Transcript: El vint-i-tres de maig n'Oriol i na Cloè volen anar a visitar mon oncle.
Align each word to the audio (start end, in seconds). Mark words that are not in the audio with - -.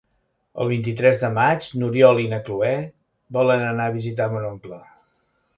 El 0.63 0.69
vint-i-tres 0.71 1.19
de 1.23 1.29
maig 1.35 1.67
n'Oriol 1.83 2.21
i 2.23 2.27
na 2.33 2.41
Cloè 2.47 2.73
volen 3.39 3.67
anar 3.69 3.89
a 3.91 3.97
visitar 3.99 4.31
mon 4.35 4.49
oncle. 4.53 4.85